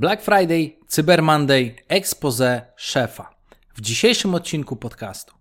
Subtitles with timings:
[0.00, 3.30] Black Friday, Cyber Monday, expose szefa.
[3.74, 5.34] W dzisiejszym odcinku podcastu.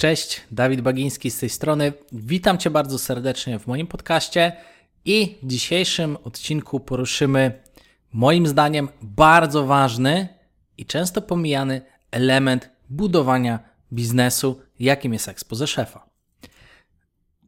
[0.00, 1.92] Cześć, Dawid Bagiński z tej strony.
[2.12, 4.52] Witam Cię bardzo serdecznie w moim podcaście
[5.04, 7.62] i w dzisiejszym odcinku poruszymy,
[8.12, 10.28] moim zdaniem, bardzo ważny
[10.78, 13.58] i często pomijany element budowania
[13.92, 16.06] biznesu, jakim jest ekspoze szefa.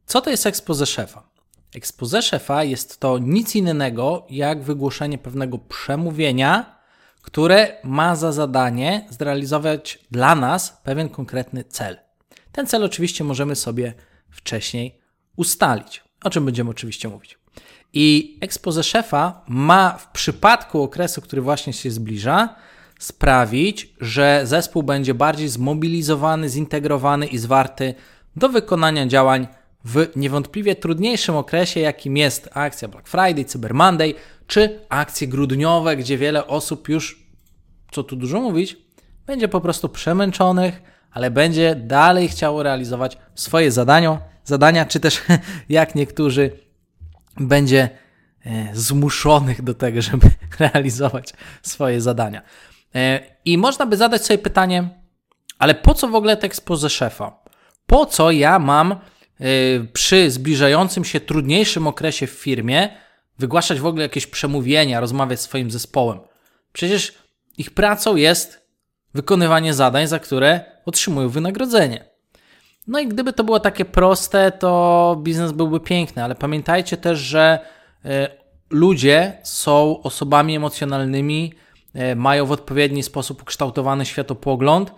[0.05, 1.29] Co to jest ekspoze szefa?
[1.75, 6.79] Ekspoze szefa jest to nic innego jak wygłoszenie pewnego przemówienia,
[7.21, 12.02] które ma za zadanie zrealizować dla nas pewien konkretny cel.
[12.53, 13.93] Ten cel oczywiście możemy sobie
[14.29, 14.99] wcześniej
[15.35, 17.37] ustalić, o czym będziemy oczywiście mówić.
[17.93, 22.55] I expose szefa ma w przypadku okresu, który właśnie się zbliża,
[22.99, 27.93] sprawić, że zespół będzie bardziej zmobilizowany, zintegrowany i zwarty
[28.35, 29.47] do wykonania działań
[29.85, 34.13] w niewątpliwie trudniejszym okresie, jakim jest akcja Black Friday, Cyber Monday,
[34.47, 37.25] czy akcje grudniowe, gdzie wiele osób już,
[37.91, 38.77] co tu dużo mówić,
[39.25, 45.21] będzie po prostu przemęczonych, ale będzie dalej chciało realizować swoje zadania, zadania czy też
[45.69, 46.51] jak niektórzy
[47.37, 47.89] będzie
[48.45, 52.41] e, zmuszonych do tego, żeby realizować swoje zadania.
[52.95, 54.89] E, I można by zadać sobie pytanie,
[55.59, 57.43] ale po co w ogóle tekst poza szefa?
[57.85, 58.97] Po co ja mam e,
[59.93, 62.89] przy zbliżającym się trudniejszym okresie w firmie
[63.39, 66.19] wygłaszać w ogóle jakieś przemówienia, rozmawiać z swoim zespołem?
[66.73, 67.13] Przecież
[67.57, 68.62] ich pracą jest
[69.13, 72.13] wykonywanie zadań, za które otrzymują wynagrodzenie.
[72.87, 77.59] No i gdyby to było takie proste, to biznes byłby piękny, ale pamiętajcie też, że
[78.05, 78.29] e,
[78.69, 81.53] ludzie są osobami emocjonalnymi,
[81.93, 84.93] e, mają w odpowiedni sposób ukształtowany światopogląd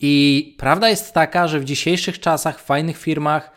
[0.00, 3.50] i prawda jest taka, że w dzisiejszych czasach w fajnych firmach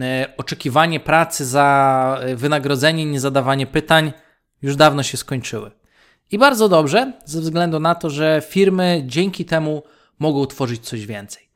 [0.00, 4.12] e, oczekiwanie pracy za wynagrodzenie, nie zadawanie pytań
[4.62, 5.70] już dawno się skończyły.
[6.30, 9.82] I bardzo dobrze, ze względu na to, że firmy dzięki temu
[10.18, 11.48] mogą tworzyć coś więcej.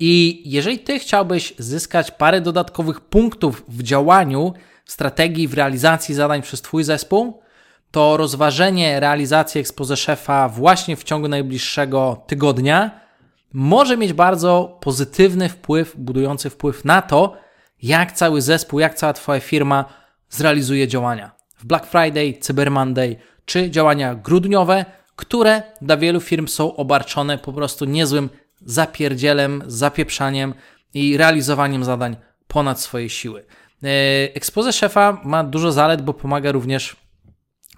[0.00, 6.42] I jeżeli ty chciałbyś zyskać parę dodatkowych punktów w działaniu, w strategii, w realizacji zadań
[6.42, 7.40] przez twój zespół,
[7.90, 13.00] to rozważenie realizacji expose szefa właśnie w ciągu najbliższego tygodnia
[13.52, 17.36] może mieć bardzo pozytywny wpływ, budujący wpływ na to,
[17.82, 19.84] jak cały zespół, jak cała Twoja firma
[20.30, 21.30] zrealizuje działania.
[21.56, 23.16] W Black Friday, Cyber Monday
[23.48, 24.84] czy działania grudniowe,
[25.16, 30.54] które dla wielu firm są obarczone po prostu niezłym zapierdzielem, zapieprzaniem
[30.94, 32.16] i realizowaniem zadań
[32.48, 33.44] ponad swoje siły.
[33.82, 33.86] E,
[34.34, 36.96] Expose szefa ma dużo zalet, bo pomaga również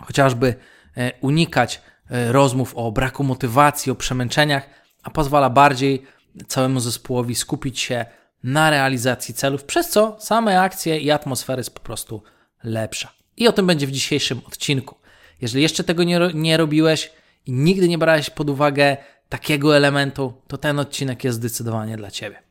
[0.00, 0.54] chociażby
[0.97, 4.69] e, unikać e, rozmów o braku motywacji, o przemęczeniach,
[5.02, 6.02] a pozwala bardziej
[6.48, 8.04] całemu zespołowi skupić się
[8.44, 12.22] na realizacji celów, przez co same akcje i atmosfera jest po prostu
[12.64, 13.12] lepsza.
[13.37, 15.00] I o tym będzie w dzisiejszym odcinku.
[15.43, 17.11] Jeżeli jeszcze tego nie, nie robiłeś
[17.47, 18.97] i nigdy nie brałeś pod uwagę
[19.28, 22.43] takiego elementu, to ten odcinek jest zdecydowanie dla Ciebie.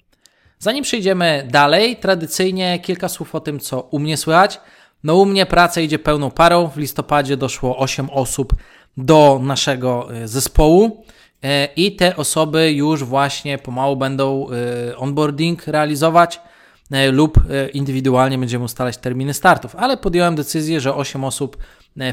[0.59, 4.59] Zanim przejdziemy dalej, tradycyjnie kilka słów o tym, co u mnie słychać.
[5.03, 6.67] No u mnie praca idzie pełną parą.
[6.67, 8.53] W listopadzie doszło 8 osób
[8.97, 11.05] do naszego e, zespołu
[11.43, 16.39] e, i te osoby już właśnie pomału będą e, onboarding realizować
[17.11, 17.39] lub
[17.73, 19.75] indywidualnie będziemy ustalać terminy startów.
[19.75, 21.57] Ale podjąłem decyzję, że 8 osób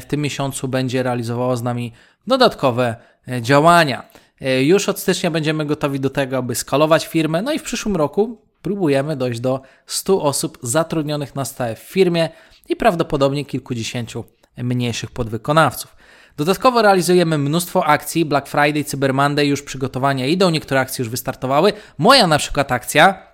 [0.01, 1.93] w tym miesiącu będzie realizowało z nami
[2.27, 2.95] dodatkowe
[3.27, 4.03] e, działania.
[4.41, 7.95] E, już od stycznia będziemy gotowi do tego, aby skalować firmę, no i w przyszłym
[7.95, 12.29] roku próbujemy dojść do 100 osób zatrudnionych na stałe w firmie
[12.69, 14.23] i prawdopodobnie kilkudziesięciu
[14.57, 15.97] mniejszych podwykonawców.
[16.37, 18.25] Dodatkowo realizujemy mnóstwo akcji.
[18.25, 21.73] Black Friday, Cyber Monday, już przygotowania idą, niektóre akcje już wystartowały.
[21.97, 23.26] Moja na przykład akcja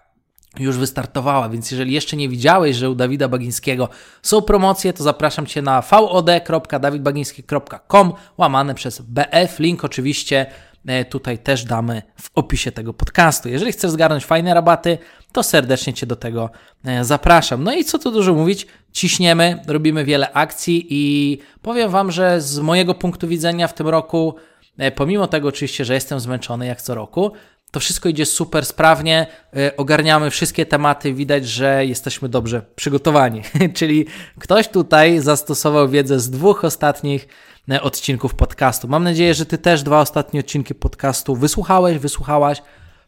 [0.59, 3.90] już wystartowała, więc jeżeli jeszcze nie widziałeś, że u Dawida Bagińskiego
[4.22, 9.59] są promocje, to zapraszam Cię na vod.dawidbagiński.com łamane przez BF.
[9.59, 10.46] Link oczywiście
[10.85, 13.50] e, tutaj też damy w opisie tego podcastu.
[13.50, 14.97] Jeżeli chcesz zgarnąć fajne rabaty,
[15.32, 16.50] to serdecznie Cię do tego
[16.85, 17.64] e, zapraszam.
[17.64, 22.59] No i co tu dużo mówić, ciśniemy, robimy wiele akcji i powiem Wam, że z
[22.59, 24.35] mojego punktu widzenia w tym roku,
[24.78, 27.32] e, pomimo tego oczywiście, że jestem zmęczony jak co roku,
[27.73, 29.28] to wszystko idzie super sprawnie,
[29.58, 33.41] y, ogarniamy wszystkie tematy, widać, że jesteśmy dobrze przygotowani.
[33.78, 34.05] Czyli
[34.40, 37.28] ktoś tutaj zastosował wiedzę z dwóch ostatnich
[37.72, 38.87] y, odcinków podcastu.
[38.87, 42.61] Mam nadzieję, że Ty też dwa ostatnie odcinki podcastu wysłuchałeś, wysłuchałaś,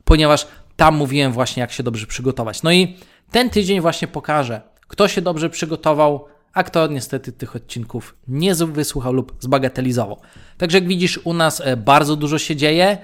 [0.04, 2.64] ponieważ tam mówiłem właśnie, jak się dobrze przygotować.
[2.64, 2.98] No i
[3.32, 9.14] ten tydzień właśnie pokażę, kto się dobrze przygotował, a kto niestety tych odcinków nie wysłuchał
[9.14, 10.20] lub zbagatelizował.
[10.58, 12.98] Także jak widzisz, u nas e, bardzo dużo się dzieje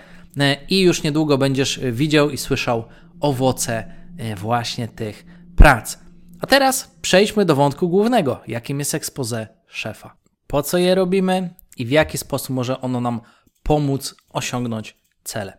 [0.69, 2.85] i już niedługo będziesz widział i słyszał
[3.19, 3.93] owoce
[4.37, 5.25] właśnie tych
[5.55, 5.97] prac.
[6.41, 10.15] A teraz przejdźmy do wątku głównego, jakim jest expose szefa.
[10.47, 13.21] Po co je robimy i w jaki sposób może ono nam
[13.63, 15.57] pomóc osiągnąć cele.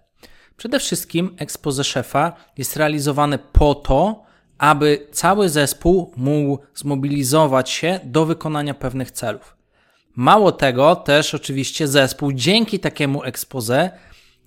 [0.56, 4.22] Przede wszystkim expose szefa jest realizowane po to,
[4.58, 9.56] aby cały zespół mógł zmobilizować się do wykonania pewnych celów.
[10.16, 13.90] Mało tego, też oczywiście zespół dzięki takiemu expose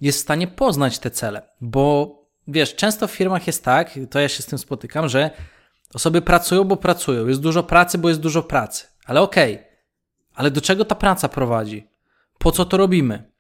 [0.02, 2.16] jest w stanie poznać te cele, bo
[2.48, 5.32] wiesz, często w firmach jest tak, to ja się z tym spotykam, że
[5.94, 8.88] osoby pracują, bo pracują, jest dużo pracy, bo jest dużo pracy.
[9.06, 9.66] Ale okej, okay.
[10.36, 11.88] ale do czego ta praca prowadzi?
[12.38, 13.32] Po co to robimy?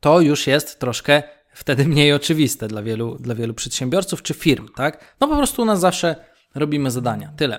[0.00, 1.22] To już jest troszkę
[1.54, 5.14] wtedy mniej oczywiste dla wielu, dla wielu przedsiębiorców czy firm, tak?
[5.20, 6.16] No po prostu u nas zawsze
[6.54, 7.32] robimy zadania.
[7.36, 7.58] Tyle.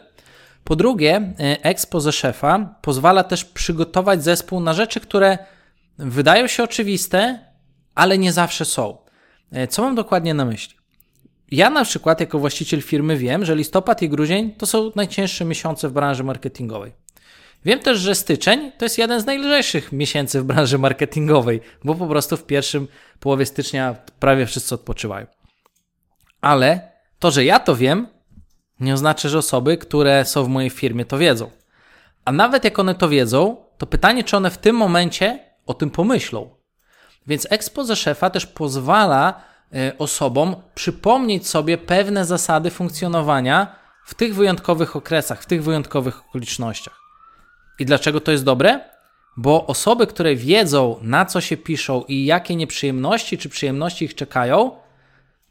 [0.64, 5.38] Po drugie, e, expose szefa pozwala też przygotować zespół na rzeczy, które
[5.98, 7.51] wydają się oczywiste,
[7.96, 8.98] ale nie zawsze są.
[9.52, 10.76] E, co mam dokładnie na myśli?
[11.52, 15.90] Ja na przykład jako właściciel firmy wiem, że listopad i grudzień to są najcięższe miesiące
[15.90, 16.94] w branży marketingowej.
[17.66, 22.08] Wiem też, że styczeń to jest jeden z najlżejszych miesięcy w branży marketingowej, bo po
[22.08, 22.88] prostu w pierwszym
[23.20, 25.28] połowie stycznia prawie wszyscy odpoczywają.
[26.42, 28.08] Ale to, że ja to wiem,
[28.80, 31.52] nie oznacza, że osoby, które są w mojej firmie, to wiedzą.
[32.26, 35.90] A nawet jak one to wiedzą, to pytanie, czy one w tym momencie o tym
[35.90, 36.61] pomyślą.
[37.28, 39.42] Więc expose szefa też pozwala
[39.74, 43.76] e, osobom przypomnieć sobie pewne zasady funkcjonowania
[44.06, 47.02] w tych wyjątkowych okresach, w tych wyjątkowych okolicznościach.
[47.80, 48.80] I dlaczego to jest dobre?
[49.38, 54.72] Bo osoby, które wiedzą, na co się piszą i jakie nieprzyjemności czy przyjemności ich czekają,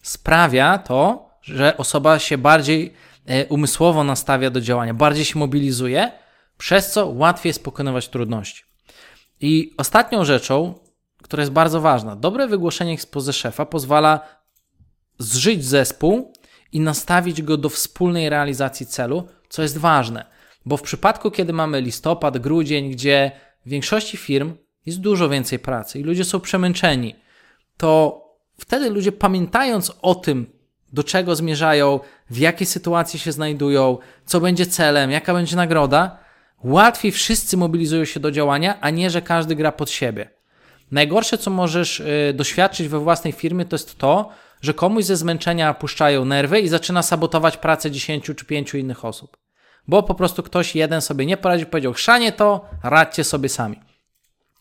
[0.03, 2.95] sprawia to, że osoba się bardziej
[3.27, 6.13] e, umysłowo nastawia do działania, bardziej się mobilizuje,
[6.59, 8.63] przez co łatwiej jest pokonywać trudności.
[9.41, 10.75] I ostatnią rzeczą,
[11.23, 14.21] która jest bardzo ważna, dobre wygłoszenie ekspozy szefa pozwala
[15.19, 16.33] zżyć zespół
[16.73, 20.25] i nastawić go do wspólnej realizacji celu, co jest ważne.
[20.67, 23.31] Bo w przypadku, kiedy mamy listopad, grudzień, gdzie
[23.67, 24.55] w większości firm
[24.87, 27.15] jest dużo więcej pracy i ludzie są przemęczeni,
[27.77, 28.21] to
[28.59, 30.47] wtedy ludzie pamiętając o tym,
[30.93, 32.01] do czego zmierzają,
[32.31, 36.19] w jakiej sytuacji się znajdują, co będzie celem, jaka będzie nagroda,
[36.65, 40.40] łatwiej wszyscy mobilizują się do działania, a nie, że każdy gra pod siebie.
[40.91, 44.29] Najgorsze, co możesz y, doświadczyć we własnej firmie, to jest to,
[44.61, 49.37] że komuś ze zmęczenia puszczają nerwy i zaczyna sabotować pracę 10 czy 5 innych osób
[49.91, 53.81] bo po prostu ktoś jeden sobie nie poradził, powiedział, chrzanie to, radźcie sobie sami.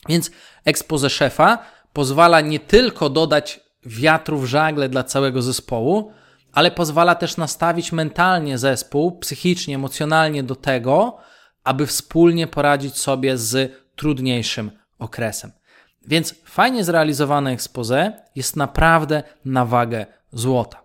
[0.09, 0.31] Więc
[0.65, 1.57] expose szefa
[1.93, 6.11] pozwala nie tylko dodać wiatru w żagle dla całego zespołu,
[6.53, 11.17] ale pozwala też nastawić mentalnie zespół, psychicznie, emocjonalnie do tego,
[11.63, 15.51] aby wspólnie poradzić sobie z trudniejszym okresem.
[16.07, 20.81] Więc fajnie zrealizowane expose jest naprawdę na wagę złota.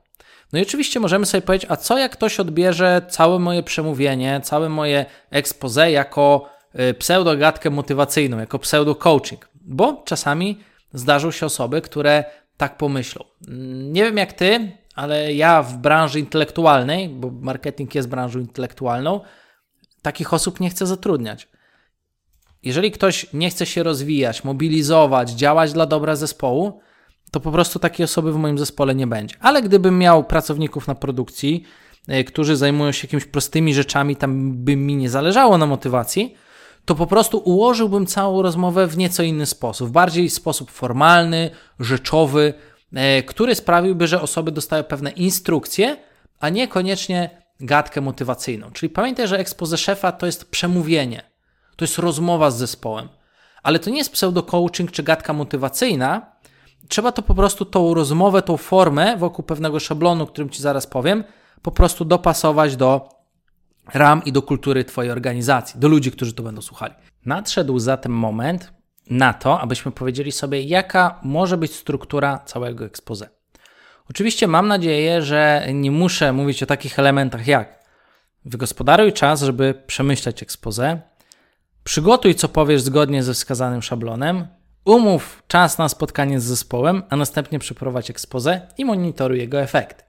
[0.53, 4.69] No i oczywiście możemy sobie powiedzieć, a co jak ktoś odbierze całe moje przemówienie, całe
[4.69, 6.51] moje expose jako
[6.81, 10.61] y, pseudogatkę motywacyjną, jako pseudo-coaching, bo czasami
[10.93, 12.25] zdarzą się osoby, które
[12.57, 13.25] tak pomyślą.
[13.93, 19.21] Nie wiem jak ty, ale ja w branży intelektualnej, bo marketing jest branżą intelektualną,
[20.03, 21.49] takich osób nie chcę zatrudniać.
[22.65, 26.81] Jeżeli ktoś nie chce się rozwijać, mobilizować, działać dla dobra zespołu,
[27.31, 29.37] to po prostu takiej osoby w moim zespole nie będzie.
[29.41, 31.65] Ale gdybym miał pracowników na produkcji,
[32.09, 36.35] e, którzy zajmują się jakimiś prostymi rzeczami, tam by mi nie zależało na motywacji,
[36.85, 42.55] to po prostu ułożyłbym całą rozmowę w nieco inny sposób, bardziej sposób formalny, rzeczowy,
[42.95, 45.97] e, który sprawiłby, że osoby dostają pewne instrukcje,
[46.41, 47.31] a niekoniecznie
[47.61, 48.71] gadkę motywacyjną.
[48.71, 51.34] Czyli pamiętaj, że expose szefa to jest przemówienie,
[51.77, 53.09] to jest rozmowa z zespołem,
[53.63, 56.35] ale to nie jest pseudo-coaching czy gadka motywacyjna,
[56.89, 61.25] trzeba to po prostu tą rozmowę, tą formę wokół pewnego szablonu, którym Ci zaraz powiem,
[61.63, 63.09] po prostu dopasować do
[63.95, 66.95] ram i do kultury Twojej organizacji, do ludzi, którzy to będą słuchali.
[67.27, 68.73] Nadszedł zatem moment
[69.11, 73.29] na to, abyśmy powiedzieli sobie, jaka może być struktura całego expose.
[74.11, 77.85] Oczywiście mam nadzieję, że nie muszę mówić o takich elementach jak
[78.45, 81.01] wygospodaruj czas, żeby przemyśleć expose,
[81.85, 84.47] przygotuj co powiesz zgodnie ze wskazanym szablonem,
[84.85, 90.05] Umów czas na spotkanie z zespołem, a następnie przeprowadź ekspozę i monitoruj jego efekt.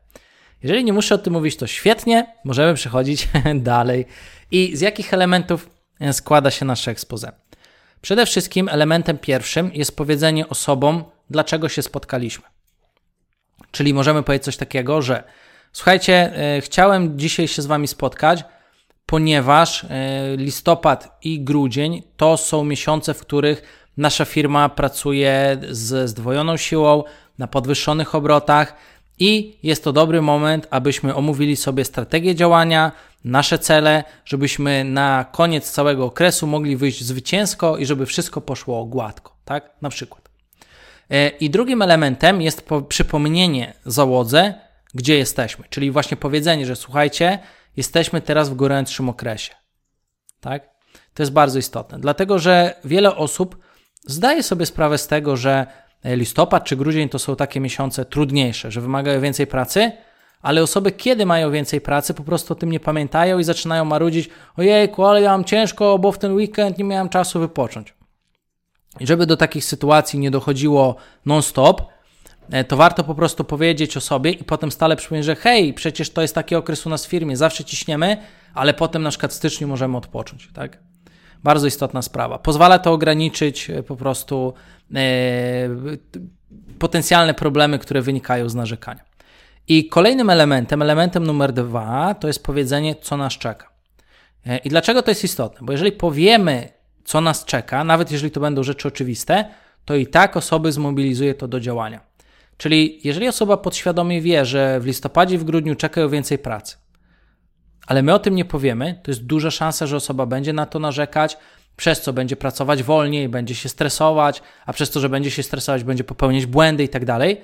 [0.63, 4.05] Jeżeli nie muszę o tym mówić, to świetnie, możemy przechodzić dalej.
[4.51, 7.31] I z jakich elementów e, składa się nasze expose?
[8.01, 12.45] Przede wszystkim elementem pierwszym jest powiedzenie osobom, dlaczego się spotkaliśmy.
[13.71, 15.23] Czyli możemy powiedzieć coś takiego, że
[15.71, 18.43] słuchajcie, yy, chciałem dzisiaj się z Wami spotkać,
[19.05, 19.87] ponieważ e,
[20.37, 27.03] listopad i grudzień to są miesiące, w których nasza firma pracuje z zdwojoną siłą,
[27.37, 28.75] na podwyższonych obrotach
[29.19, 32.91] i jest to dobry moment, abyśmy omówili sobie strategię działania,
[33.23, 39.35] nasze cele, żebyśmy na koniec całego okresu mogli wyjść zwycięsko i żeby wszystko poszło gładko,
[39.45, 39.69] tak?
[39.81, 40.29] Na przykład.
[41.11, 44.53] E, I drugim elementem jest przypomnienie załodze,
[44.93, 47.39] gdzie jesteśmy, czyli właśnie powiedzenie, że słuchajcie,
[47.77, 49.53] jesteśmy teraz w gorętszym okresie.
[50.39, 50.69] Tak?
[51.13, 53.57] To jest bardzo istotne, dlatego że wiele osób
[54.05, 55.67] zdaje sobie sprawę z tego, że
[56.03, 59.91] listopad czy grudzień to są takie miesiące trudniejsze, że wymagają więcej pracy,
[60.41, 64.29] ale osoby, kiedy mają więcej pracy, po prostu o tym nie pamiętają i zaczynają marudzić:
[64.57, 67.93] Ojejku, ale ja mam ciężko, bo w ten weekend nie miałem czasu wypocząć.
[68.99, 71.85] I żeby do takich sytuacji nie dochodziło non-stop, e,
[72.67, 76.21] to warto po prostu powiedzieć o sobie i potem stale przypomnieć, że hej, przecież to
[76.21, 78.17] jest taki okres u nas w firmie, zawsze ciśniemy,
[78.53, 80.77] ale potem na przykład w styczniu możemy odpocząć, tak?
[81.43, 82.37] Bardzo istotna sprawa.
[82.37, 84.53] Pozwala to ograniczyć e, po prostu
[84.95, 84.99] e,
[86.79, 89.01] potencjalne problemy, które wynikają z narzekania.
[89.67, 93.69] I kolejnym elementem, elementem numer dwa, to jest powiedzenie, co nas czeka.
[94.45, 95.65] E, I dlaczego to jest istotne?
[95.65, 96.69] Bo jeżeli powiemy,
[97.03, 99.45] co nas czeka, nawet jeżeli to będą rzeczy oczywiste,
[99.85, 102.14] to i tak osoby zmobilizuje to do działania.
[102.57, 106.77] Czyli jeżeli osoba podświadomie wie, że w listopadzie, w grudniu czekają więcej pracy,
[107.87, 110.79] ale my o tym nie powiemy, to jest duża szansa, że osoba będzie na to
[110.79, 111.37] narzekać,
[111.75, 115.83] przez co będzie pracować wolniej, będzie się stresować, a przez to, że będzie się stresować,
[115.83, 117.41] będzie popełniać błędy i tak dalej.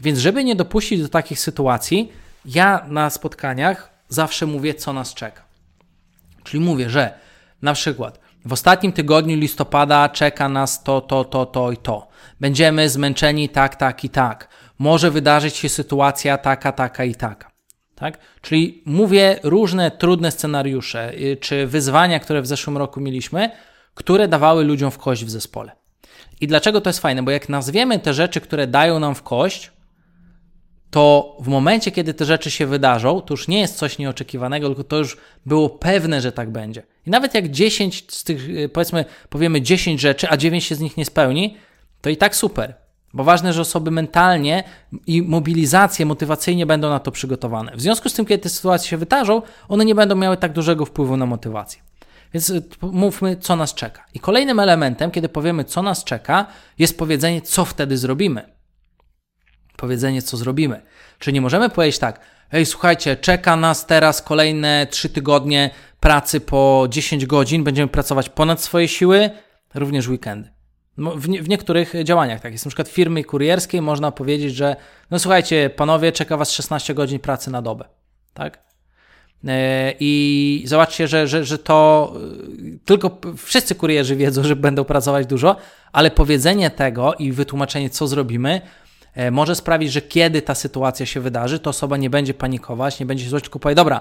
[0.00, 2.12] Więc, żeby nie dopuścić do takich sytuacji,
[2.44, 5.42] ja na spotkaniach zawsze mówię, co nas czeka.
[6.44, 7.14] Czyli mówię, że
[7.62, 12.08] na przykład w ostatnim tygodniu listopada czeka nas to, to, to, to i to.
[12.40, 14.48] Będziemy zmęczeni tak, tak i tak.
[14.78, 17.50] Może wydarzyć się sytuacja taka, taka i taka.
[17.94, 18.18] Tak?
[18.40, 23.50] Czyli mówię różne trudne scenariusze y, czy wyzwania, które w zeszłym roku mieliśmy,
[23.94, 25.72] które dawały ludziom w kość w zespole.
[26.40, 27.22] I dlaczego to jest fajne?
[27.22, 29.70] Bo jak nazwiemy te rzeczy, które dają nam w kość,
[30.90, 34.84] to w momencie, kiedy te rzeczy się wydarzą, to już nie jest coś nieoczekiwanego, tylko
[34.84, 35.16] to już
[35.46, 36.82] było pewne, że tak będzie.
[37.06, 40.80] I nawet jak 10 z tych, y, powiedzmy, powiemy 10 rzeczy, a 9 się z
[40.80, 41.56] nich nie spełni,
[42.00, 42.74] to i tak super.
[43.14, 44.64] Bo ważne, że osoby mentalnie
[45.06, 47.76] i mobilizacje motywacyjnie będą na to przygotowane.
[47.76, 50.84] W związku z tym, kiedy te sytuacje się wydarzą, one nie będą miały tak dużego
[50.84, 51.82] wpływu na motywację.
[52.34, 54.04] Więc y, mówmy, co nas czeka.
[54.14, 56.46] I kolejnym elementem, kiedy powiemy, co nas czeka,
[56.78, 58.42] jest powiedzenie, co wtedy zrobimy.
[59.76, 60.82] Powiedzenie, co zrobimy.
[61.18, 66.86] Czyli nie możemy powiedzieć tak, hej, słuchajcie, czeka nas teraz kolejne 3 tygodnie pracy po
[66.90, 69.30] 10 godzin, będziemy pracować ponad swoje siły,
[69.74, 70.59] również weekendy.
[70.98, 74.76] W, nie, w, niektórych działaniach, tak jest na przykład firmy kurierskiej, można powiedzieć, że
[75.10, 77.84] no słuchajcie, panowie, czeka was 16 godzin pracy na dobę,
[78.34, 78.70] tak?
[79.48, 85.26] E, I zobaczcie, że, że, że to e, tylko wszyscy kurierzy wiedzą, że będą pracować
[85.26, 85.56] dużo,
[85.92, 88.60] ale powiedzenie tego i wytłumaczenie, co zrobimy,
[89.14, 93.06] e, może sprawić, że kiedy ta sytuacja się wydarzy, to osoba nie będzie panikować, nie
[93.06, 94.00] będzie się złość, tylko powie, dobra,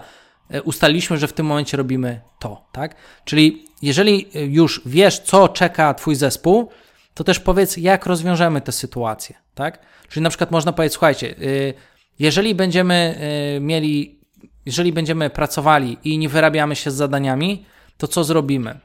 [0.63, 2.95] ustaliliśmy, że w tym momencie robimy to, tak?
[3.25, 6.69] Czyli jeżeli już wiesz, co czeka Twój zespół,
[7.13, 9.79] to też powiedz, jak rozwiążemy tę sytuację, tak?
[10.09, 11.73] Czyli na przykład można powiedzieć, słuchajcie, y,
[12.19, 13.19] jeżeli będziemy
[13.61, 14.19] mieli,
[14.65, 17.65] jeżeli będziemy pracowali i nie wyrabiamy się z zadaniami,
[17.97, 18.79] to co zrobimy?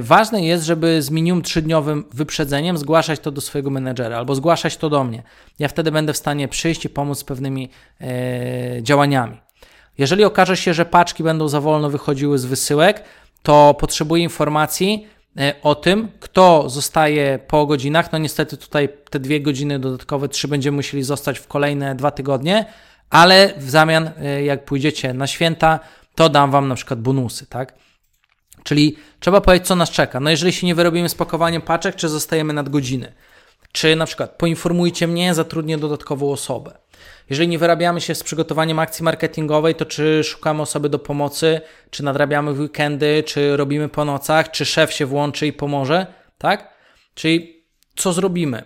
[0.00, 4.90] Ważne jest, żeby z minimum trzydniowym wyprzedzeniem zgłaszać to do swojego menedżera albo zgłaszać to
[4.90, 5.22] do mnie.
[5.58, 7.68] Ja wtedy będę w stanie przyjść i pomóc z pewnymi
[8.82, 9.36] działaniami.
[9.98, 13.04] Jeżeli okaże się, że paczki będą za wolno wychodziły z wysyłek,
[13.42, 15.06] to potrzebuję informacji,
[15.38, 18.12] E, o tym, kto zostaje po godzinach.
[18.12, 22.64] No niestety tutaj te dwie godziny dodatkowe, trzy będziemy musieli zostać w kolejne dwa tygodnie,
[23.10, 25.80] ale w zamian, e, jak pójdziecie na święta,
[26.14, 27.74] to dam Wam na przykład bonusy, tak?
[28.64, 30.20] Czyli trzeba powiedzieć, co nas czeka.
[30.20, 33.12] No jeżeli się nie wyrobimy z pakowaniem paczek, czy zostajemy nad godziny.
[33.72, 36.78] Czy na przykład poinformujcie mnie, zatrudnię dodatkową osobę.
[37.30, 42.04] Jeżeli nie wyrabiamy się z przygotowaniem akcji marketingowej, to czy szukamy osoby do pomocy, czy
[42.04, 46.06] nadrabiamy w weekendy, czy robimy po nocach, czy szef się włączy i pomoże,
[46.38, 46.74] tak?
[47.14, 47.64] Czyli
[47.96, 48.62] co zrobimy?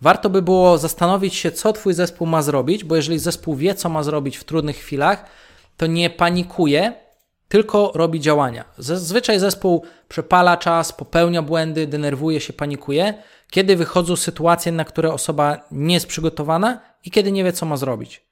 [0.00, 3.88] Warto by było zastanowić się, co Twój zespół ma zrobić, bo jeżeli zespół wie, co
[3.88, 5.24] ma zrobić w trudnych chwilach,
[5.76, 6.92] to nie panikuje,
[7.48, 8.64] tylko robi działania.
[8.78, 13.14] Zazwyczaj zespół przepala czas, popełnia błędy, denerwuje się, panikuje,
[13.50, 17.76] kiedy wychodzą sytuacje, na które osoba nie jest przygotowana i kiedy nie wie, co ma
[17.76, 18.22] zrobić.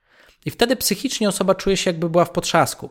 [0.44, 2.90] I wtedy psychicznie osoba czuje się, jakby była w potrzasku.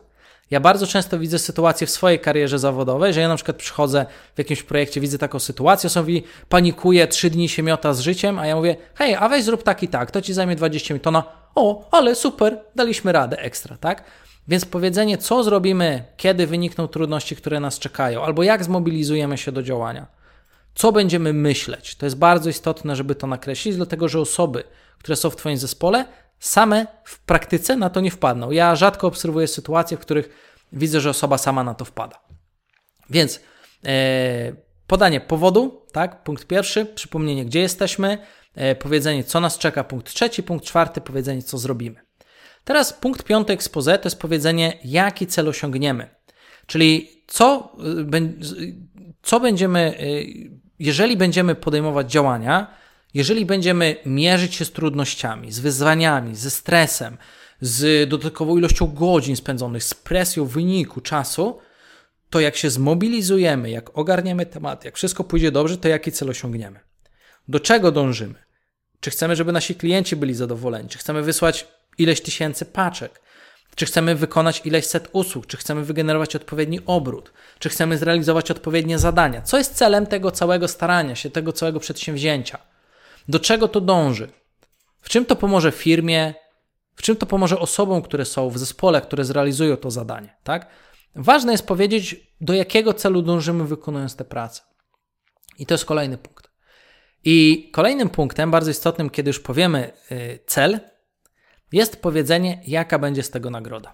[0.50, 4.38] Ja bardzo często widzę sytuację w swojej karierze zawodowej, że ja na przykład przychodzę w
[4.38, 6.08] jakimś projekcie, widzę taką sytuację, osoba
[6.48, 9.82] panikuje, trzy dni się miota z życiem, a ja mówię, hej, a weź zrób tak
[9.82, 11.06] i tak, to ci zajmie 20 minut.
[11.06, 14.04] Ona, o, ale super, daliśmy radę ekstra, tak?
[14.48, 19.62] Więc powiedzenie, co zrobimy, kiedy wynikną trudności, które nas czekają, albo jak zmobilizujemy się do
[19.62, 20.06] działania,
[20.76, 24.64] co będziemy myśleć, to jest bardzo istotne, żeby to nakreślić, dlatego że osoby,
[24.98, 26.04] które są w Twoim zespole,
[26.38, 28.50] same w praktyce na to nie wpadną.
[28.50, 30.28] Ja rzadko obserwuję sytuacje, w których
[30.72, 32.20] widzę, że osoba sama na to wpada.
[33.10, 33.40] Więc
[33.86, 34.52] e,
[34.86, 38.18] podanie powodu, tak, punkt pierwszy, przypomnienie, gdzie jesteśmy,
[38.54, 42.06] e, powiedzenie, co nas czeka, punkt trzeci, punkt czwarty, powiedzenie, co zrobimy.
[42.64, 46.08] Teraz punkt piąty expose to jest powiedzenie, jaki cel osiągniemy.
[46.66, 47.76] Czyli co,
[48.14, 48.74] y,
[49.22, 52.66] co będziemy, y, jeżeli będziemy podejmować działania,
[53.14, 57.18] jeżeli będziemy mierzyć się z trudnościami, z wyzwaniami, ze stresem,
[57.60, 61.58] z dodatkową ilością godzin spędzonych, z presją wyniku czasu,
[62.30, 66.80] to jak się zmobilizujemy, jak ogarniemy temat, jak wszystko pójdzie dobrze, to jaki cel osiągniemy?
[67.48, 68.34] Do czego dążymy?
[69.00, 70.88] Czy chcemy, żeby nasi klienci byli zadowoleni?
[70.88, 71.68] Czy chcemy wysłać
[71.98, 73.20] ileś tysięcy paczek?
[73.74, 75.46] Czy chcemy wykonać ileś set usług?
[75.46, 77.32] Czy chcemy wygenerować odpowiedni obrót?
[77.58, 79.42] Czy chcemy zrealizować odpowiednie zadania?
[79.42, 82.58] Co jest celem tego całego starania się, tego całego przedsięwzięcia?
[83.28, 84.28] Do czego to dąży?
[85.00, 86.34] W czym to pomoże firmie?
[86.94, 90.36] W czym to pomoże osobom, które są w zespole, które zrealizują to zadanie?
[90.44, 90.66] Tak?
[91.14, 94.62] Ważne jest powiedzieć, do jakiego celu dążymy wykonując tę pracę.
[95.58, 96.50] I to jest kolejny punkt.
[97.24, 100.80] I kolejnym punktem, bardzo istotnym, kiedy już powiemy y, cel,
[101.72, 103.92] jest powiedzenie, jaka będzie z tego nagroda.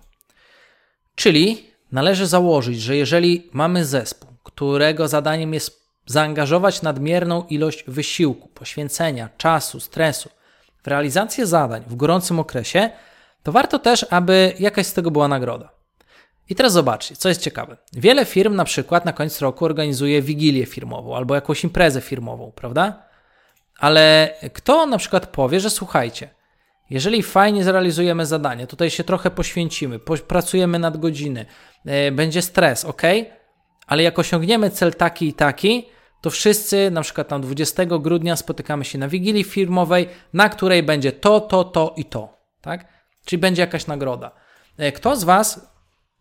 [1.15, 9.29] Czyli należy założyć, że jeżeli mamy zespół, którego zadaniem jest zaangażować nadmierną ilość wysiłku, poświęcenia,
[9.37, 10.31] czasu, stresu
[10.83, 12.91] w realizację zadań w gorącym okresie,
[13.43, 15.73] to warto też, aby jakaś z tego była nagroda.
[16.49, 17.77] I teraz zobaczcie, co jest ciekawe.
[17.93, 23.03] Wiele firm na przykład na koniec roku organizuje wigilię firmową albo jakąś imprezę firmową, prawda?
[23.79, 26.31] Ale kto na przykład powie, że słuchajcie,
[26.91, 29.99] jeżeli fajnie zrealizujemy zadanie, tutaj się trochę poświęcimy,
[30.29, 31.47] pracujemy nad godziny,
[31.85, 33.03] yy, będzie stres, ok?
[33.87, 35.89] Ale jak osiągniemy cel taki i taki,
[36.21, 41.13] to wszyscy, na przykład tam 20 grudnia spotykamy się na wigilii firmowej, na której będzie
[41.13, 42.89] to, to, to i to, tak?
[43.25, 44.31] Czyli będzie jakaś nagroda.
[44.79, 45.73] E, kto z Was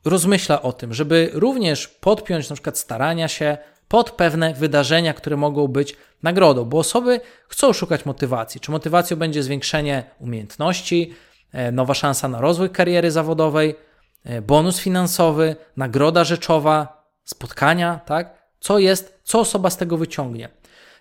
[0.06, 3.58] rozmyśla o tym, żeby również podpiąć na przykład starania się
[3.92, 8.62] pod pewne wydarzenia, które mogą być nagrodą, bo osoby chcą szukać motywacji.
[8.62, 11.14] Czy motywacją będzie zwiększenie umiejętności,
[11.52, 13.76] e, nowa szansa na rozwój kariery zawodowej,
[14.24, 18.34] e, bonus finansowy, nagroda rzeczowa, spotkania, tak?
[18.60, 20.50] Co jest, co osoba z tego wyciągnie.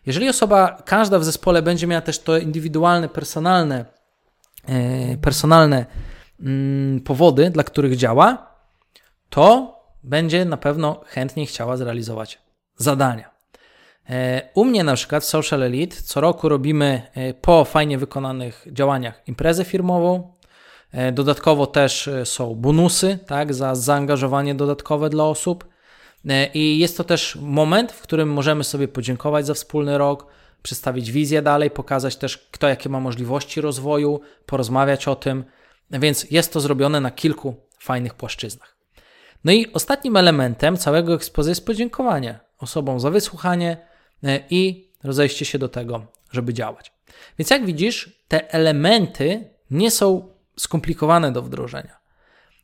[0.07, 3.85] Jeżeli osoba, każda w zespole będzie miała też to indywidualne, personalne,
[4.69, 5.87] e, personalne
[6.41, 8.55] mm, powody, dla których działa,
[9.29, 12.50] to będzie na pewno chętniej chciała zrealizować
[12.83, 13.31] zadania.
[14.11, 18.67] E, u mnie na przykład w Social Elite co roku robimy e, po fajnie wykonanych
[18.73, 20.33] działaniach imprezę firmową.
[20.93, 25.69] E, dodatkowo też są bonusy tak, za zaangażowanie dodatkowe dla osób.
[26.55, 30.27] I jest to też moment, w którym możemy sobie podziękować za wspólny rok,
[30.63, 35.45] przedstawić wizję dalej, pokazać też, kto jakie ma możliwości rozwoju, porozmawiać o tym.
[35.91, 38.77] Więc jest to zrobione na kilku fajnych płaszczyznach.
[39.45, 43.77] No i ostatnim elementem całego ekspozy jest podziękowanie osobom za wysłuchanie
[44.25, 46.93] e, i rozejście się do tego, żeby działać.
[47.39, 52.01] Więc jak widzisz, te elementy nie są skomplikowane do wdrożenia.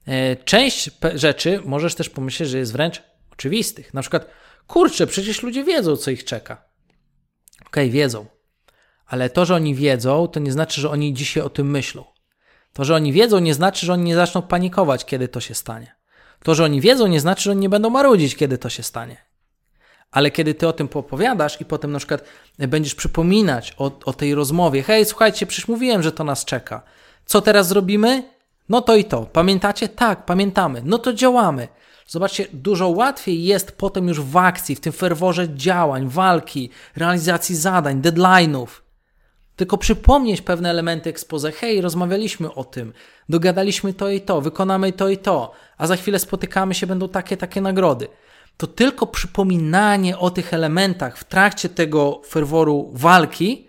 [0.06, 3.94] E, część rzeczy możesz też pomyśleć, że jest wręcz oczywistych.
[3.94, 4.26] Na przykład,
[4.66, 6.64] kurczę, przecież ludzie wiedzą, co ich czeka.
[7.66, 8.26] Okej, okay, wiedzą.
[9.06, 12.04] Ale to, że oni wiedzą, to nie znaczy, że oni dzisiaj o tym myślą.
[12.72, 15.96] To, że oni wiedzą, nie znaczy, że oni nie zaczną panikować, kiedy to się stanie.
[16.42, 19.25] To, że oni wiedzą, nie znaczy, że oni nie będą marudzić, kiedy to się stanie.
[20.16, 22.24] Ale kiedy ty o tym opowiadasz i potem na przykład
[22.58, 26.82] będziesz przypominać o, o tej rozmowie, hej, słuchajcie, przecież mówiłem, że to nas czeka.
[27.26, 28.22] Co teraz zrobimy?
[28.68, 29.22] No to i to.
[29.22, 29.88] Pamiętacie?
[29.88, 30.82] Tak, pamiętamy.
[30.84, 31.68] No to działamy.
[32.06, 38.02] Zobaczcie, dużo łatwiej jest potem już w akcji, w tym ferworze działań, walki, realizacji zadań,
[38.02, 38.66] deadline'ów.
[39.56, 41.52] Tylko przypomnieć pewne elementy ekspoze.
[41.52, 42.92] Hej, rozmawialiśmy o tym,
[43.28, 47.36] dogadaliśmy to i to, wykonamy to i to, a za chwilę spotykamy się, będą takie,
[47.36, 48.08] takie nagrody.
[48.56, 53.68] To tylko przypominanie o tych elementach w trakcie tego ferworu walki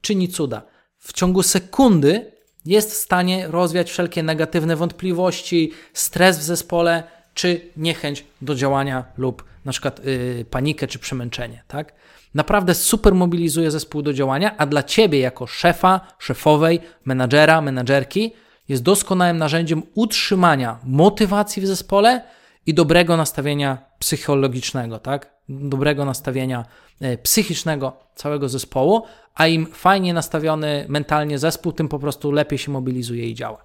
[0.00, 0.62] czyni cuda.
[0.98, 2.32] W ciągu sekundy
[2.64, 7.02] jest w stanie rozwiać wszelkie negatywne wątpliwości, stres w zespole,
[7.34, 11.62] czy niechęć do działania lub na przykład yy, panikę czy przemęczenie.
[11.68, 11.92] Tak?
[12.34, 18.32] Naprawdę super mobilizuje zespół do działania, a dla ciebie jako szefa, szefowej, menadżera, menadżerki
[18.68, 22.22] jest doskonałym narzędziem utrzymania motywacji w zespole
[22.66, 25.36] i dobrego nastawienia psychologicznego, tak?
[25.48, 26.64] Dobrego nastawienia
[27.00, 29.02] e, psychicznego całego zespołu,
[29.34, 33.64] a im fajnie nastawiony mentalnie zespół, tym po prostu lepiej się mobilizuje i działa.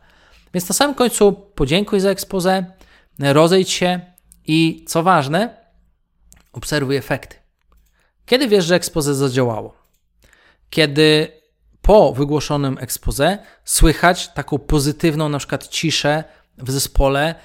[0.53, 2.65] Więc na samym końcu podziękuj za ekspozę,
[3.19, 3.99] rozejdź się
[4.47, 5.57] i co ważne,
[6.53, 7.35] obserwuj efekty.
[8.25, 9.73] Kiedy wiesz, że ekspozę zadziałało?
[10.69, 11.27] Kiedy
[11.81, 16.23] po wygłoszonym ekspozę słychać taką pozytywną na przykład ciszę
[16.57, 17.35] w zespole,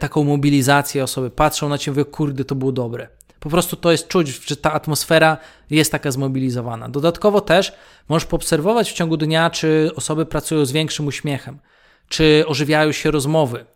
[0.00, 3.08] taką mobilizację osoby, patrzą na ciebie, kurde, to było dobre.
[3.42, 5.36] Po prostu to jest czuć, że ta atmosfera
[5.70, 6.88] jest taka zmobilizowana.
[6.88, 7.72] Dodatkowo też
[8.08, 11.58] możesz poobserwować w ciągu dnia, czy osoby pracują z większym uśmiechem,
[12.08, 13.66] czy ożywiają się rozmowy,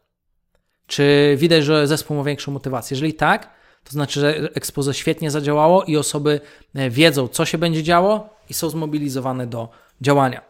[0.86, 2.94] czy widać, że zespół ma większą motywację.
[2.94, 3.50] Jeżeli tak,
[3.84, 6.40] to znaczy, że ekspoze świetnie zadziałało i osoby
[6.74, 9.68] e, wiedzą, co się będzie działo i są zmobilizowane do
[10.00, 10.40] działania.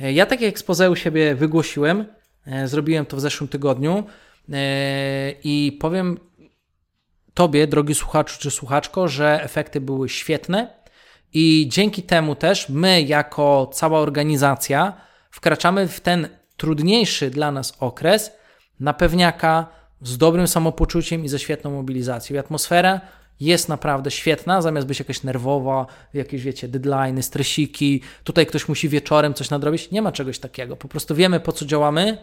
[0.00, 2.04] E, ja takie ekspoze u siebie wygłosiłem,
[2.46, 4.04] e, zrobiłem to w zeszłym tygodniu
[5.44, 6.18] i powiem
[7.34, 10.68] Tobie, drogi słuchaczu czy słuchaczko, że efekty były świetne
[11.32, 14.92] i dzięki temu też my, jako cała organizacja,
[15.30, 18.32] wkraczamy w ten trudniejszy dla nas okres
[18.80, 19.66] na pewniaka
[20.02, 22.36] z dobrym samopoczuciem i ze świetną mobilizacją.
[22.36, 23.00] I atmosfera
[23.40, 29.34] jest naprawdę świetna, zamiast być jakaś nerwowa, jakieś, wiecie, deadlines, stresiki, tutaj ktoś musi wieczorem
[29.34, 29.90] coś nadrobić.
[29.90, 30.76] Nie ma czegoś takiego.
[30.76, 32.18] Po prostu wiemy, po co działamy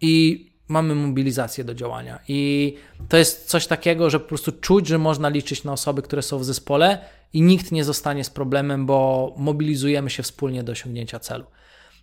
[0.00, 2.18] i mamy mobilizację do działania.
[2.28, 2.74] I
[3.08, 6.38] to jest coś takiego, że po prostu czuć, że można liczyć na osoby, które są
[6.38, 6.98] w zespole
[7.32, 11.44] i nikt nie zostanie z problemem, bo mobilizujemy się wspólnie do osiągnięcia celu.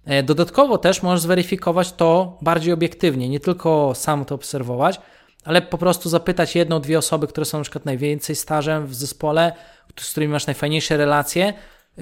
[0.05, 5.01] E, dodatkowo też możesz zweryfikować to bardziej obiektywnie, nie tylko sam to obserwować,
[5.43, 9.53] ale po prostu zapytać jedną, dwie osoby, które są na przykład najwięcej stażem w zespole,
[9.99, 11.53] z którymi masz najfajniejsze relacje,
[11.97, 12.01] e,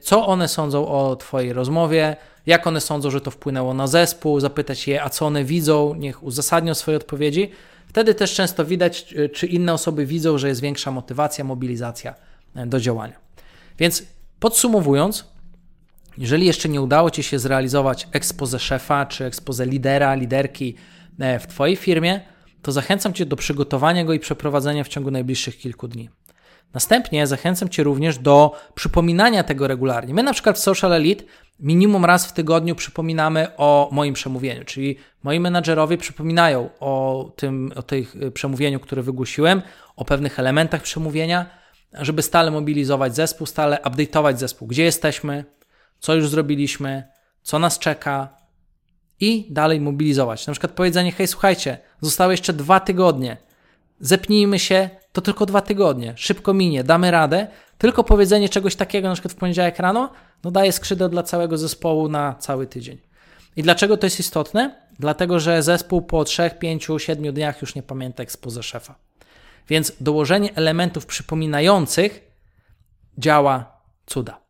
[0.00, 2.16] co one sądzą o Twojej rozmowie,
[2.46, 6.22] jak one sądzą, że to wpłynęło na zespół, zapytać je, a co one widzą, niech
[6.22, 7.50] uzasadnią swoje odpowiedzi.
[7.86, 12.14] Wtedy też często widać, czy inne osoby widzą, że jest większa motywacja, mobilizacja
[12.56, 13.16] e, do działania.
[13.78, 14.02] Więc
[14.40, 15.24] podsumowując,
[16.18, 20.74] jeżeli jeszcze nie udało Ci się zrealizować expose szefa czy expose lidera, liderki
[21.18, 22.20] e, w Twojej firmie,
[22.62, 26.10] to zachęcam Cię do przygotowania go i przeprowadzenia w ciągu najbliższych kilku dni.
[26.74, 30.14] Następnie zachęcam Cię również do przypominania tego regularnie.
[30.14, 31.24] My na przykład w Social Elite
[31.60, 37.82] minimum raz w tygodniu przypominamy o moim przemówieniu, czyli moi menadżerowie przypominają o tym, o
[37.82, 39.62] tym przemówieniu, które wygłosiłem,
[39.96, 41.46] o pewnych elementach przemówienia,
[41.92, 45.44] żeby stale mobilizować zespół, stale update'ować zespół, gdzie jesteśmy,
[45.98, 47.08] co już zrobiliśmy,
[47.42, 48.28] co nas czeka
[49.20, 50.46] i dalej mobilizować.
[50.46, 53.36] Na przykład powiedzenie, hej, słuchajcie, zostały jeszcze dwa tygodnie,
[54.04, 57.46] zepnijmy się, to tylko dwa tygodnie, szybko minie, damy radę.
[57.78, 60.10] Tylko powiedzenie czegoś takiego, na przykład w poniedziałek rano,
[60.44, 62.98] no daje skrzydeł dla całego zespołu na cały tydzień.
[63.56, 64.74] I dlaczego to jest istotne?
[64.98, 68.94] Dlatego, że zespół po 3, 5, 7 dniach już nie pamięta ekspoze szefa.
[69.68, 72.30] Więc dołożenie elementów przypominających
[73.18, 74.40] działa cuda.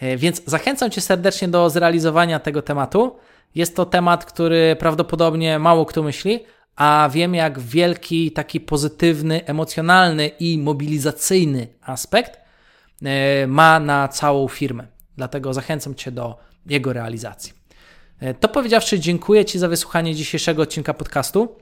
[0.00, 3.16] E, więc zachęcam Cię serdecznie do zrealizowania tego tematu.
[3.54, 6.44] Jest to temat, który prawdopodobnie mało kto myśli,
[6.76, 12.40] a wiem, jak wielki, taki pozytywny, emocjonalny i mobilizacyjny aspekt
[13.02, 14.86] e, ma na całą firmę.
[15.16, 17.52] Dlatego zachęcam Cię do jego realizacji.
[18.20, 21.56] E, to powiedziawszy, dziękuję Ci za wysłuchanie dzisiejszego odcinka podcastu.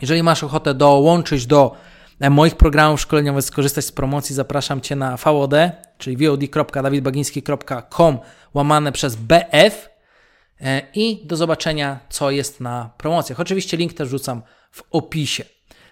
[0.00, 1.76] Jeżeli masz ochotę dołączyć do
[2.20, 5.54] e, moich programów szkoleniowych, skorzystać z promocji, zapraszam Cię na VOD,
[5.98, 8.18] czyli vod.dawidbagiński.com
[8.54, 9.95] łamane przez BF
[10.94, 13.40] i do zobaczenia, co jest na promocjach.
[13.40, 15.44] Oczywiście link też rzucam w opisie.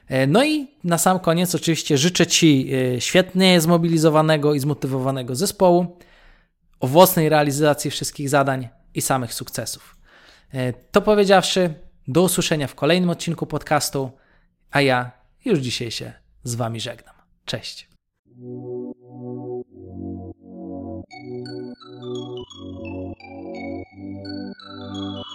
[0.08, 5.98] E, no i na sam koniec oczywiście życzę Ci e, świetnie zmobilizowanego i zmotywowanego zespołu,
[6.80, 9.96] owocnej realizacji wszystkich zadań i samych sukcesów.
[10.92, 11.74] To powiedziawszy,
[12.08, 14.10] do usłyszenia w kolejnym odcinku podcastu,
[14.70, 15.10] a ja
[15.44, 17.14] już dzisiaj się z Wami żegnam.
[17.44, 17.88] Cześć.
[21.24, 21.78] Thank
[24.60, 25.33] you.